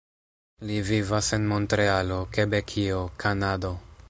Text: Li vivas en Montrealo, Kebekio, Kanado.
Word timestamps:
Li 0.69 0.77
vivas 0.87 1.29
en 1.37 1.45
Montrealo, 1.53 2.19
Kebekio, 2.39 3.05
Kanado. 3.27 3.77